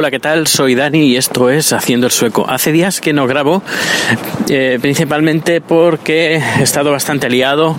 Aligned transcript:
Hola, 0.00 0.12
¿qué 0.12 0.20
tal? 0.20 0.46
Soy 0.46 0.76
Dani 0.76 1.06
y 1.08 1.16
esto 1.16 1.50
es 1.50 1.72
Haciendo 1.72 2.06
el 2.06 2.12
Sueco. 2.12 2.48
Hace 2.48 2.70
días 2.70 3.00
que 3.00 3.12
no 3.12 3.26
grabo, 3.26 3.64
eh, 4.48 4.78
principalmente 4.80 5.60
porque 5.60 6.36
he 6.36 6.62
estado 6.62 6.92
bastante 6.92 7.28
liado. 7.28 7.74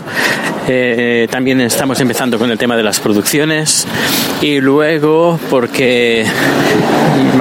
Eh, 0.67 1.29
también 1.31 1.61
estamos 1.61 1.97
empezando 2.01 2.37
con 2.37 2.51
el 2.51 2.57
tema 2.57 2.75
de 2.75 2.83
las 2.83 2.99
producciones 2.99 3.87
y 4.41 4.59
luego 4.59 5.39
porque 5.49 6.25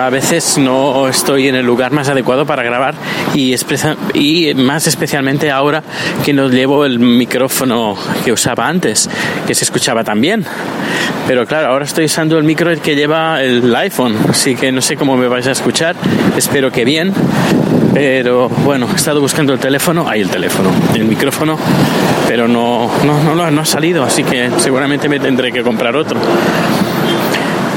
a 0.00 0.10
veces 0.10 0.58
no 0.58 1.08
estoy 1.08 1.48
en 1.48 1.56
el 1.56 1.66
lugar 1.66 1.90
más 1.90 2.08
adecuado 2.08 2.46
para 2.46 2.62
grabar 2.62 2.94
y, 3.34 3.52
expresa- 3.54 3.96
y 4.14 4.54
más 4.54 4.86
especialmente 4.86 5.50
ahora 5.50 5.82
que 6.24 6.32
no 6.32 6.48
llevo 6.48 6.84
el 6.86 7.00
micrófono 7.00 7.96
que 8.24 8.30
usaba 8.30 8.68
antes, 8.68 9.10
que 9.44 9.56
se 9.56 9.64
escuchaba 9.64 10.04
tan 10.04 10.20
bien. 10.20 10.46
Pero 11.28 11.44
claro, 11.46 11.68
ahora 11.68 11.84
estoy 11.84 12.06
usando 12.06 12.38
el 12.38 12.44
micro 12.44 12.74
que 12.80 12.96
lleva 12.96 13.42
el 13.42 13.76
iPhone, 13.76 14.16
así 14.30 14.56
que 14.56 14.72
no 14.72 14.80
sé 14.80 14.96
cómo 14.96 15.14
me 15.14 15.28
vais 15.28 15.46
a 15.46 15.50
escuchar, 15.52 15.94
espero 16.38 16.72
que 16.72 16.86
bien. 16.86 17.12
Pero 17.92 18.48
bueno, 18.48 18.88
he 18.90 18.96
estado 18.96 19.20
buscando 19.20 19.52
el 19.52 19.58
teléfono, 19.58 20.08
ahí 20.08 20.22
el 20.22 20.30
teléfono, 20.30 20.70
el 20.94 21.04
micrófono, 21.04 21.58
pero 22.26 22.48
no, 22.48 22.90
no, 23.04 23.34
no, 23.34 23.50
no 23.50 23.60
ha 23.60 23.64
salido, 23.66 24.04
así 24.04 24.24
que 24.24 24.50
seguramente 24.56 25.06
me 25.06 25.20
tendré 25.20 25.52
que 25.52 25.62
comprar 25.62 25.94
otro. 25.96 26.18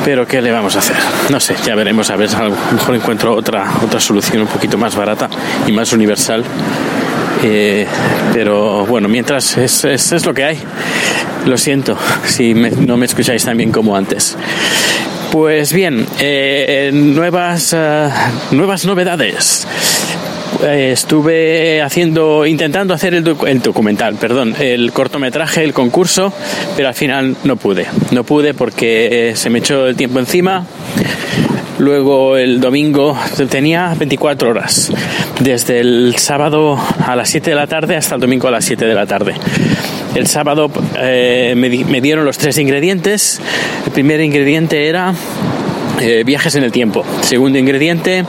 Pero 0.05 0.25
¿qué 0.25 0.41
le 0.41 0.49
vamos 0.49 0.77
a 0.77 0.79
hacer? 0.79 0.95
No 1.29 1.41
sé, 1.41 1.53
ya 1.65 1.75
veremos 1.75 2.09
a 2.09 2.15
ver, 2.15 2.33
a 2.33 2.45
lo 2.45 2.55
mejor 2.71 2.95
encuentro 2.95 3.35
otra, 3.35 3.65
otra 3.83 3.99
solución 3.99 4.43
un 4.43 4.47
poquito 4.47 4.77
más 4.77 4.95
barata 4.95 5.29
y 5.67 5.73
más 5.73 5.91
universal. 5.91 6.45
Eh, 7.43 7.85
pero 8.33 8.85
bueno, 8.85 9.09
mientras 9.09 9.57
es, 9.57 9.83
es, 9.83 10.13
es 10.13 10.25
lo 10.25 10.33
que 10.33 10.45
hay. 10.45 10.63
Lo 11.45 11.57
siento 11.57 11.97
si 12.25 12.53
me- 12.53 12.71
no 12.71 12.97
me 12.97 13.05
escucháis 13.05 13.43
tan 13.45 13.57
bien 13.57 13.71
como 13.71 13.95
antes. 13.95 14.37
Pues 15.31 15.73
bien, 15.73 16.05
eh, 16.19 16.91
nuevas, 16.93 17.73
eh, 17.77 18.09
nuevas 18.51 18.85
novedades. 18.85 19.65
Eh, 20.63 20.91
estuve 20.93 21.81
haciendo, 21.81 22.45
intentando 22.45 22.93
hacer 22.93 23.13
el, 23.15 23.35
el 23.47 23.61
documental, 23.61 24.15
perdón, 24.15 24.53
el 24.59 24.91
cortometraje, 24.91 25.63
el 25.63 25.73
concurso, 25.73 26.31
pero 26.75 26.89
al 26.89 26.93
final 26.93 27.35
no 27.45 27.55
pude. 27.55 27.87
No 28.11 28.23
pude 28.23 28.53
porque 28.53 29.29
eh, 29.31 29.35
se 29.35 29.49
me 29.49 29.59
echó 29.59 29.87
el 29.87 29.95
tiempo 29.95 30.19
encima. 30.19 30.65
Luego 31.79 32.37
el 32.37 32.59
domingo 32.59 33.17
tenía 33.49 33.95
24 33.97 34.49
horas, 34.51 34.91
desde 35.39 35.79
el 35.79 36.13
sábado 36.17 36.77
a 37.07 37.15
las 37.15 37.29
7 37.29 37.49
de 37.51 37.55
la 37.55 37.65
tarde 37.65 37.95
hasta 37.95 38.15
el 38.15 38.21
domingo 38.21 38.47
a 38.49 38.51
las 38.51 38.65
7 38.65 38.85
de 38.85 38.93
la 38.93 39.07
tarde. 39.07 39.33
El 40.15 40.27
sábado 40.27 40.69
eh, 40.99 41.53
me, 41.55 41.69
di- 41.69 41.85
me 41.85 42.01
dieron 42.01 42.25
los 42.25 42.37
tres 42.37 42.57
ingredientes. 42.57 43.39
El 43.85 43.91
primer 43.91 44.19
ingrediente 44.21 44.87
era 44.87 45.13
eh, 46.01 46.23
viajes 46.25 46.55
en 46.55 46.63
el 46.63 46.71
tiempo. 46.71 47.05
Segundo 47.21 47.57
ingrediente 47.57 48.25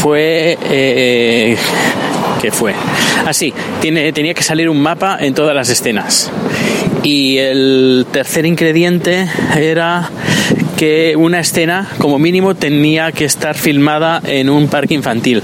fue... 0.00 0.58
Eh, 0.70 1.56
¿Qué 2.40 2.50
fue? 2.50 2.74
Así, 3.24 3.54
tiene, 3.80 4.12
tenía 4.12 4.34
que 4.34 4.42
salir 4.42 4.68
un 4.68 4.80
mapa 4.80 5.16
en 5.20 5.32
todas 5.32 5.54
las 5.54 5.68
escenas. 5.68 6.28
Y 7.04 7.38
el 7.38 8.04
tercer 8.10 8.46
ingrediente 8.46 9.28
era 9.56 10.10
que 10.76 11.14
una 11.16 11.38
escena, 11.38 11.88
como 11.98 12.18
mínimo, 12.18 12.56
tenía 12.56 13.12
que 13.12 13.26
estar 13.26 13.56
filmada 13.56 14.20
en 14.24 14.50
un 14.50 14.66
parque 14.66 14.94
infantil. 14.94 15.40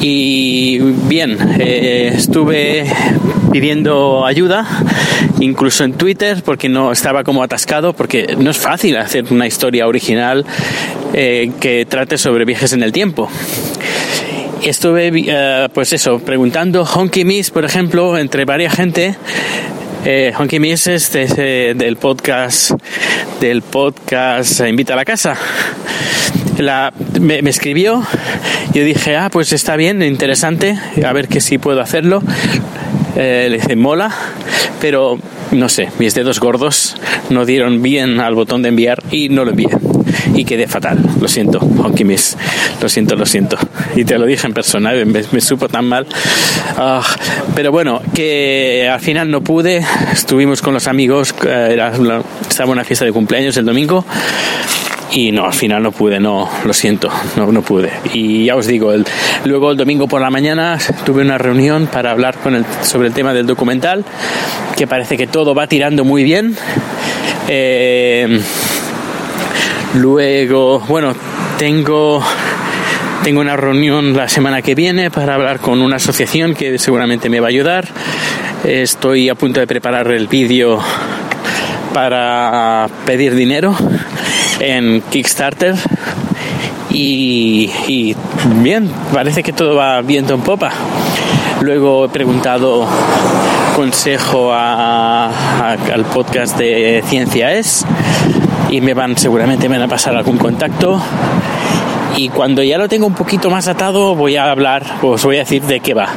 Y 0.00 0.78
bien, 0.78 1.36
eh, 1.58 2.12
estuve 2.14 2.84
pidiendo 3.50 4.24
ayuda, 4.24 4.66
incluso 5.40 5.82
en 5.84 5.94
Twitter, 5.94 6.42
porque 6.44 6.68
no 6.68 6.92
estaba 6.92 7.24
como 7.24 7.42
atascado, 7.42 7.92
porque 7.94 8.36
no 8.38 8.50
es 8.50 8.58
fácil 8.58 8.96
hacer 8.96 9.24
una 9.30 9.46
historia 9.46 9.86
original 9.88 10.44
eh, 11.14 11.50
que 11.60 11.84
trate 11.86 12.16
sobre 12.16 12.44
viajes 12.44 12.72
en 12.72 12.82
el 12.84 12.92
tiempo. 12.92 13.28
Estuve, 14.62 15.10
eh, 15.14 15.68
pues 15.72 15.92
eso, 15.92 16.18
preguntando 16.20 16.84
Honky 16.84 17.24
Miss, 17.24 17.50
por 17.50 17.64
ejemplo, 17.64 18.16
entre 18.18 18.44
varias 18.44 18.74
gente. 18.74 19.16
Eh, 20.04 20.32
Honky 20.38 20.60
Miss 20.60 20.86
es 20.86 21.10
de- 21.12 21.26
de- 21.26 21.74
del 21.74 21.96
podcast, 21.96 22.70
del 23.40 23.62
podcast 23.62 24.60
Invita 24.60 24.92
a 24.92 24.96
la 24.96 25.04
Casa. 25.04 25.36
La, 26.58 26.92
me, 27.20 27.38
escribió, 27.48 28.02
yo 28.74 28.84
dije, 28.84 29.16
ah, 29.16 29.30
pues 29.30 29.52
está 29.52 29.76
bien, 29.76 30.02
interesante, 30.02 30.76
a 31.04 31.12
ver 31.12 31.28
que 31.28 31.40
si 31.40 31.58
puedo 31.58 31.80
hacerlo. 31.80 32.22
Eh, 33.16 33.48
le 33.50 33.58
dije, 33.58 33.76
mola, 33.76 34.14
pero 34.80 35.18
no 35.52 35.68
sé, 35.68 35.88
mis 35.98 36.14
dedos 36.14 36.40
gordos 36.40 36.96
no 37.30 37.44
dieron 37.44 37.82
bien 37.82 38.20
al 38.20 38.34
botón 38.34 38.62
de 38.62 38.68
enviar 38.68 39.02
y 39.10 39.28
no 39.28 39.44
lo 39.44 39.52
envié. 39.52 39.68
Y 40.34 40.44
quedé 40.44 40.66
fatal, 40.66 40.98
lo 41.20 41.28
siento, 41.28 41.58
Honky 41.58 42.04
Miss, 42.04 42.36
lo 42.80 42.88
siento, 42.88 43.16
lo 43.16 43.26
siento. 43.26 43.56
Y 43.96 44.04
te 44.04 44.18
lo 44.18 44.26
dije 44.26 44.46
en 44.46 44.52
persona, 44.52 44.92
me, 44.92 45.04
me 45.04 45.40
supo 45.40 45.68
tan 45.68 45.84
mal. 45.84 46.06
Ah, 46.76 47.02
pero 47.54 47.72
bueno, 47.72 48.00
que 48.14 48.88
al 48.92 49.00
final 49.00 49.30
no 49.30 49.42
pude, 49.42 49.84
estuvimos 50.12 50.60
con 50.60 50.74
los 50.74 50.86
amigos, 50.86 51.34
eh, 51.46 51.70
era 51.72 51.92
estaba 52.48 52.72
una 52.72 52.84
fiesta 52.84 53.04
de 53.04 53.12
cumpleaños 53.12 53.56
el 53.56 53.64
domingo 53.64 54.04
y 55.10 55.32
no, 55.32 55.46
al 55.46 55.54
final 55.54 55.82
no 55.82 55.92
pude, 55.92 56.20
no, 56.20 56.48
lo 56.64 56.72
siento, 56.72 57.10
no, 57.36 57.50
no 57.50 57.62
pude. 57.62 57.90
Y 58.12 58.44
ya 58.46 58.56
os 58.56 58.66
digo, 58.66 58.92
el, 58.92 59.06
luego 59.44 59.70
el 59.70 59.76
domingo 59.76 60.06
por 60.06 60.20
la 60.20 60.30
mañana 60.30 60.78
tuve 61.04 61.22
una 61.22 61.38
reunión 61.38 61.86
para 61.86 62.10
hablar 62.10 62.36
con 62.38 62.54
el, 62.54 62.64
sobre 62.82 63.08
el 63.08 63.14
tema 63.14 63.32
del 63.32 63.46
documental, 63.46 64.04
que 64.76 64.86
parece 64.86 65.16
que 65.16 65.26
todo 65.26 65.54
va 65.54 65.66
tirando 65.66 66.04
muy 66.04 66.24
bien. 66.24 66.56
Eh, 67.48 68.40
luego, 69.94 70.80
bueno, 70.80 71.14
tengo 71.58 72.22
tengo 73.24 73.40
una 73.40 73.56
reunión 73.56 74.16
la 74.16 74.28
semana 74.28 74.62
que 74.62 74.74
viene 74.74 75.10
para 75.10 75.34
hablar 75.34 75.58
con 75.58 75.82
una 75.82 75.96
asociación 75.96 76.54
que 76.54 76.78
seguramente 76.78 77.28
me 77.28 77.40
va 77.40 77.46
a 77.46 77.50
ayudar. 77.50 77.88
Estoy 78.64 79.28
a 79.28 79.34
punto 79.34 79.60
de 79.60 79.66
preparar 79.66 80.10
el 80.12 80.28
vídeo 80.28 80.80
para 81.92 82.88
pedir 83.04 83.34
dinero 83.34 83.76
en 84.60 85.02
Kickstarter 85.10 85.74
y, 86.90 88.14
bien, 88.62 88.90
parece 89.12 89.42
que 89.42 89.52
todo 89.52 89.76
va 89.76 90.00
viento 90.00 90.34
en 90.34 90.40
popa. 90.40 90.72
Luego 91.60 92.06
he 92.06 92.08
preguntado 92.08 92.86
consejo 93.76 94.52
al 94.52 96.04
podcast 96.12 96.56
de 96.56 97.02
Ciencia 97.06 97.52
Es 97.52 97.84
y 98.70 98.80
me 98.80 98.94
van 98.94 99.16
seguramente 99.16 99.68
me 99.68 99.76
van 99.78 99.86
a 99.86 99.88
pasar 99.88 100.16
algún 100.16 100.36
contacto 100.36 101.00
y 102.16 102.28
cuando 102.30 102.62
ya 102.62 102.78
lo 102.78 102.88
tengo 102.88 103.06
un 103.06 103.14
poquito 103.14 103.48
más 103.48 103.68
atado 103.68 104.16
voy 104.16 104.36
a 104.36 104.50
hablar, 104.50 104.82
os 105.02 105.24
voy 105.24 105.36
a 105.36 105.40
decir 105.40 105.62
de 105.62 105.78
qué 105.78 105.94
va. 105.94 106.08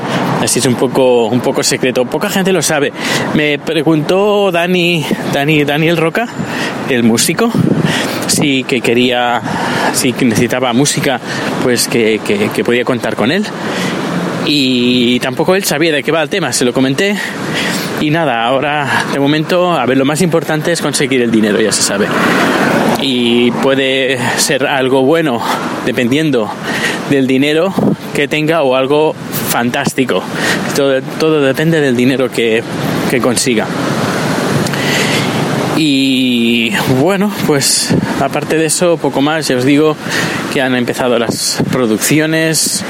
Así 0.41 0.57
es 0.57 0.65
un 0.65 0.73
poco, 0.73 1.27
un 1.27 1.41
poco 1.41 1.61
secreto. 1.61 2.05
Poca 2.05 2.27
gente 2.29 2.51
lo 2.51 2.63
sabe. 2.63 2.91
Me 3.35 3.59
preguntó 3.59 4.51
Dani, 4.51 5.05
Dani, 5.31 5.63
Daniel 5.63 5.97
Roca, 5.97 6.27
el 6.89 7.03
músico, 7.03 7.51
si 8.31 8.63
que 8.63 8.81
quería, 8.81 9.41
si 9.93 10.13
necesitaba 10.13 10.73
música, 10.73 11.19
pues 11.63 11.87
que, 11.87 12.19
que 12.53 12.63
podía 12.63 12.83
contar 12.83 13.15
con 13.15 13.31
él. 13.31 13.45
Y 14.45 15.19
tampoco 15.19 15.55
él 15.55 15.63
sabía 15.63 15.91
de 15.91 16.03
qué 16.03 16.11
va 16.11 16.21
el 16.21 16.29
tema, 16.29 16.51
se 16.51 16.65
lo 16.65 16.73
comenté. 16.73 17.15
Y 17.99 18.09
nada, 18.09 18.43
ahora 18.45 19.05
de 19.13 19.19
momento, 19.19 19.71
a 19.71 19.85
ver, 19.85 19.97
lo 19.97 20.05
más 20.05 20.21
importante 20.21 20.71
es 20.71 20.81
conseguir 20.81 21.21
el 21.21 21.29
dinero, 21.29 21.61
ya 21.61 21.71
se 21.71 21.83
sabe 21.83 22.07
y 23.01 23.51
puede 23.51 24.19
ser 24.37 24.67
algo 24.67 25.01
bueno 25.03 25.41
dependiendo 25.85 26.49
del 27.09 27.27
dinero 27.27 27.73
que 28.13 28.27
tenga 28.27 28.61
o 28.61 28.75
algo 28.75 29.15
fantástico. 29.49 30.21
Todo, 30.75 31.01
todo 31.19 31.41
depende 31.41 31.81
del 31.81 31.95
dinero 31.95 32.29
que, 32.29 32.63
que 33.09 33.19
consiga. 33.19 33.65
Y 35.77 36.71
bueno, 36.99 37.31
pues 37.47 37.95
aparte 38.19 38.57
de 38.57 38.65
eso, 38.65 38.97
poco 38.97 39.21
más. 39.21 39.47
Ya 39.47 39.57
os 39.57 39.65
digo 39.65 39.95
que 40.53 40.61
han 40.61 40.75
empezado 40.75 41.17
las 41.17 41.61
producciones. 41.71 42.83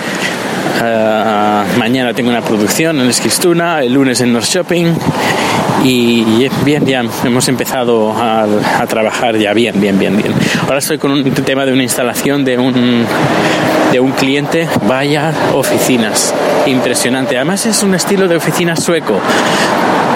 Uh, 0.80 1.78
mañana 1.78 2.14
tengo 2.14 2.30
una 2.30 2.42
producción 2.42 3.00
en 3.00 3.10
Esquistuna, 3.10 3.82
el 3.82 3.94
lunes 3.94 4.22
en 4.22 4.34
North 4.34 4.46
Shopping 4.46 4.96
y 5.84 6.48
bien, 6.64 6.86
ya 6.86 7.04
hemos 7.24 7.48
empezado 7.48 8.14
a, 8.14 8.44
a, 8.44 8.88
trabajar 8.88 9.38
ya 9.38 9.54
bien, 9.54 9.80
bien, 9.80 9.98
bien, 9.98 10.16
bien. 10.16 10.34
Ahora 10.64 10.78
estoy 10.78 10.98
con 10.98 11.12
un 11.12 11.24
tema 11.24 11.66
de 11.66 11.74
una 11.74 11.84
instalación 11.84 12.44
de 12.46 12.58
un, 12.58 13.06
de 13.92 14.00
un 14.00 14.12
cliente, 14.12 14.68
vaya 14.88 15.34
oficinas, 15.54 16.34
impresionante. 16.68 17.36
Además 17.36 17.66
es 17.66 17.82
un 17.84 17.96
estilo 17.96 18.28
de 18.28 18.36
oficina 18.36 18.76
sueco. 18.76 19.20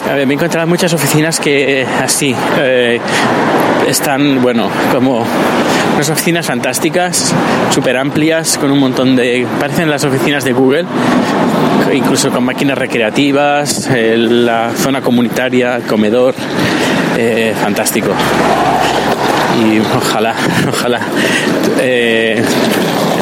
A 0.09 0.13
ver, 0.13 0.27
me 0.27 0.33
he 0.33 0.37
encontrado 0.37 0.67
muchas 0.67 0.93
oficinas 0.93 1.39
que 1.39 1.81
eh, 1.81 1.87
así 2.03 2.35
eh, 2.59 2.99
están, 3.87 4.39
bueno, 4.41 4.69
como 4.91 5.25
unas 5.95 6.09
oficinas 6.09 6.45
fantásticas, 6.45 7.33
súper 7.71 7.97
amplias, 7.97 8.57
con 8.59 8.69
un 8.69 8.79
montón 8.79 9.15
de... 9.15 9.47
parecen 9.59 9.89
las 9.89 10.03
oficinas 10.03 10.43
de 10.43 10.53
Google, 10.53 10.85
incluso 11.91 12.29
con 12.29 12.43
máquinas 12.43 12.77
recreativas, 12.77 13.89
eh, 13.91 14.15
la 14.17 14.71
zona 14.75 15.01
comunitaria, 15.01 15.77
el 15.77 15.83
comedor, 15.83 16.35
fantástico. 17.61 18.11
Y 19.57 19.79
ojalá, 19.79 20.35
ojalá 20.69 20.99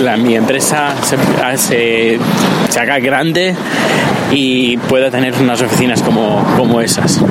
la, 0.02 0.18
mi 0.18 0.36
empresa 0.36 0.94
se, 1.02 1.18
se, 1.58 2.20
se 2.70 2.80
haga 2.80 3.00
grande 3.00 3.56
y 4.34 4.78
pueda 4.78 5.12
tener 5.12 5.34
unas 5.40 5.62
oficinas 5.62 6.02
como, 6.02 6.44
como 6.58 6.82
esas. 6.82 7.24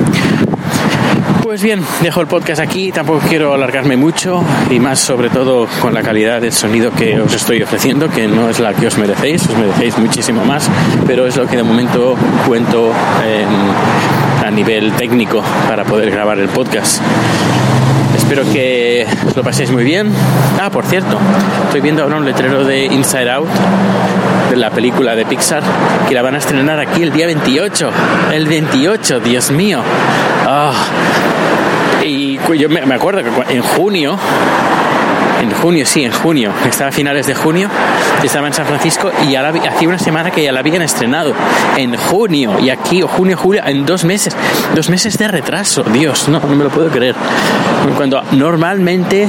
Pues 1.43 1.61
bien, 1.61 1.83
dejo 2.01 2.21
el 2.21 2.25
podcast 2.27 2.59
aquí, 2.59 2.91
tampoco 2.91 3.19
quiero 3.27 3.53
alargarme 3.53 3.95
mucho 3.95 4.43
y 4.71 4.79
más 4.79 4.97
sobre 4.99 5.29
todo 5.29 5.67
con 5.81 5.93
la 5.93 6.01
calidad 6.01 6.41
del 6.41 6.51
sonido 6.51 6.91
que 6.91 7.19
os 7.19 7.31
estoy 7.33 7.61
ofreciendo, 7.61 8.09
que 8.09 8.27
no 8.27 8.49
es 8.49 8.59
la 8.59 8.73
que 8.73 8.87
os 8.87 8.97
merecéis, 8.97 9.47
os 9.47 9.55
merecéis 9.55 9.97
muchísimo 9.99 10.43
más, 10.45 10.67
pero 11.05 11.27
es 11.27 11.35
lo 11.35 11.45
que 11.45 11.57
de 11.57 11.63
momento 11.63 12.15
cuento 12.47 12.91
en, 13.23 14.47
a 14.47 14.49
nivel 14.49 14.93
técnico 14.93 15.43
para 15.67 15.83
poder 15.83 16.09
grabar 16.09 16.39
el 16.39 16.49
podcast. 16.49 17.01
Espero 18.23 18.43
que 18.51 19.05
lo 19.35 19.43
paséis 19.43 19.69
muy 19.69 19.83
bien. 19.83 20.09
Ah, 20.59 20.69
por 20.69 20.85
cierto, 20.85 21.19
estoy 21.65 21.81
viendo 21.81 22.03
ahora 22.03 22.15
un 22.15 22.25
letrero 22.25 22.63
de 22.63 22.85
Inside 22.85 23.29
Out, 23.29 23.49
de 24.49 24.55
la 24.55 24.71
película 24.71 25.13
de 25.13 25.25
Pixar, 25.25 25.61
que 26.07 26.15
la 26.15 26.21
van 26.21 26.33
a 26.35 26.37
estrenar 26.37 26.79
aquí 26.79 27.03
el 27.03 27.11
día 27.11 27.25
28. 27.25 27.91
El 28.31 28.47
28, 28.47 29.19
Dios 29.19 29.51
mío. 29.51 29.81
Oh. 30.47 30.71
Y 32.03 32.39
yo 32.57 32.69
me 32.69 32.95
acuerdo 32.95 33.21
que 33.23 33.53
en 33.53 33.61
junio 33.61 34.17
en 35.41 35.51
junio, 35.51 35.85
sí, 35.85 36.03
en 36.03 36.11
junio, 36.11 36.51
estaba 36.67 36.89
a 36.89 36.91
finales 36.91 37.27
de 37.27 37.35
junio, 37.35 37.69
estaba 38.23 38.47
en 38.47 38.53
San 38.53 38.65
Francisco 38.65 39.11
y 39.27 39.31
ya 39.31 39.41
la 39.41 39.49
hacía 39.49 39.87
una 39.87 39.99
semana 39.99 40.31
que 40.31 40.43
ya 40.43 40.51
la 40.51 40.59
habían 40.59 40.81
estrenado, 40.81 41.33
en 41.77 41.95
junio, 41.95 42.59
y 42.61 42.69
aquí, 42.69 43.01
o 43.03 43.07
junio, 43.07 43.37
julio, 43.37 43.61
en 43.65 43.85
dos 43.85 44.03
meses, 44.03 44.35
dos 44.75 44.89
meses 44.89 45.17
de 45.17 45.27
retraso, 45.27 45.83
Dios, 45.83 46.27
no, 46.29 46.39
no 46.39 46.55
me 46.55 46.63
lo 46.63 46.69
puedo 46.69 46.89
creer. 46.89 47.15
Cuando 47.97 48.21
normalmente 48.31 49.27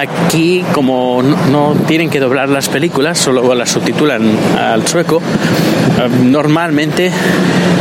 aquí, 0.00 0.64
como 0.72 1.22
no, 1.22 1.74
tienen 1.86 2.10
que 2.10 2.20
doblar 2.20 2.48
las 2.48 2.68
películas, 2.68 3.18
solo 3.18 3.54
las 3.54 3.70
subtitulan 3.70 4.22
al 4.58 4.86
sueco, 4.86 5.20
eh, 5.20 6.08
normalmente, 6.22 7.10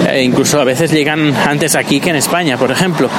eh, 0.08 0.24
incluso 0.24 0.60
a 0.60 0.64
veces 0.64 0.92
llegan 0.92 1.34
antes 1.36 1.76
aquí 1.76 2.00
que 2.00 2.10
en 2.10 2.18
España, 2.18 2.58
por 2.58 2.72
ejemplo. 2.72 3.10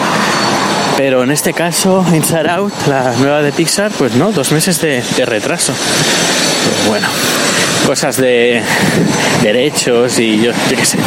Pero 0.97 1.25
en 1.25 1.31
este 1.33 1.53
caso, 1.53 2.05
Inside 2.13 2.49
Out, 2.51 2.73
la 2.87 3.13
nueva 3.19 3.43
de 3.43 3.51
Pixar, 3.53 3.91
pues 3.93 4.15
no, 4.15 4.31
dos 4.31 4.53
meses 4.53 4.81
de, 4.81 5.03
retraso. 5.25 5.73
Pues 5.73 6.89
bueno, 6.89 7.09
cosas 7.85 8.17
de 8.17 8.63
derechos 9.43 10.19
y 10.21 10.41
yo, 10.41 10.53
yo 10.71 10.77
qué 10.77 10.85
sé, 10.85 10.99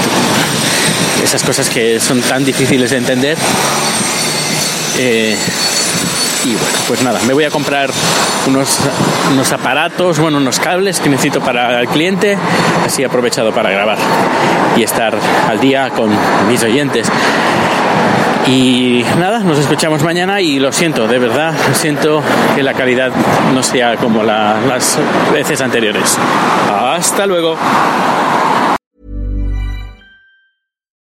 esas 1.24 1.42
cosas 1.42 1.69
que 1.69 2.01
son 2.01 2.19
tan 2.22 2.44
difíciles 2.44 2.89
de 2.92 2.98
entender. 2.98 3.38
Eh, 4.98 5.38
y 6.44 6.54
bueno, 6.54 6.78
pues 6.88 7.01
nada, 7.04 7.19
me 7.25 7.33
voy 7.33 7.45
a 7.45 7.50
comprar 7.50 7.90
unos, 8.48 8.80
unos 9.31 9.51
aparatos, 9.54 10.19
bueno, 10.19 10.38
unos 10.38 10.60
cables 10.60 11.00
que 11.00 11.10
necesito 11.10 11.40
para 11.40 11.80
el 11.80 11.88
cliente, 11.88 12.38
así 12.86 13.04
aprovechado 13.06 13.54
para 13.54 13.69
grabar 13.69 13.98
y 14.75 14.83
estar 14.83 15.18
al 15.48 15.60
día 15.60 15.90
con 15.92 16.10
mis 16.50 16.62
oyentes. 16.63 17.07
Y 18.49 19.03
nada, 19.19 19.39
nos 19.39 19.57
escuchamos 19.57 20.03
mañana 20.03 20.39
y 20.39 20.57
lo 20.57 20.71
siento, 20.71 21.05
de 21.05 21.19
verdad, 21.19 21.53
siento 21.75 22.23
que 22.55 22.63
la 22.63 22.73
calidad 22.73 23.11
no 23.53 23.61
sea 23.61 23.97
como 23.97 24.23
la, 24.23 24.61
las 24.61 24.97
veces 25.33 25.59
anteriores. 25.59 26.17
Hasta 26.71 27.25
luego. 27.25 27.57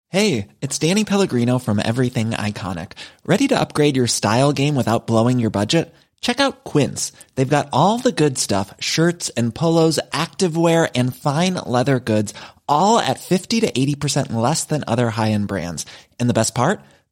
Hey, 0.09 0.49
it's 0.63 0.79
Danny 0.79 1.05
Pellegrino 1.05 1.59
from 1.59 1.81
Everything 1.81 2.31
Iconic. 2.31 2.93
¿Ready 3.27 3.49
to 3.49 3.61
upgrade 3.61 3.97
your 3.97 4.07
style 4.07 4.53
game 4.53 4.75
without 4.75 5.07
blowing 5.07 5.39
your 5.39 5.51
budget? 5.51 5.93
Check 6.23 6.41
out 6.41 6.65
Quince. 6.65 7.13
They've 7.35 7.47
got 7.47 7.69
all 7.75 7.99
the 7.99 8.13
good 8.13 8.39
stuff, 8.39 8.73
shirts 8.81 9.29
and 9.37 9.55
polos, 9.55 10.01
activewear 10.13 10.89
and 10.95 11.15
fine 11.15 11.55
leather 11.67 12.01
goods, 12.01 12.33
all 12.67 12.99
at 12.99 13.21
50 13.21 13.61
to 13.61 13.71
80% 13.71 14.33
less 14.33 14.65
than 14.65 14.85
other 14.87 15.11
high-end 15.11 15.49
brands. 15.49 15.85
And 16.19 16.31
the 16.31 16.41
best 16.41 16.55
part? 16.55 16.81